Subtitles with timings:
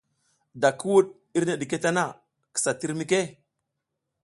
[0.61, 1.07] Da ki wuɗ
[1.37, 2.03] irne ɗike tana,
[2.53, 3.19] kisa tir mike.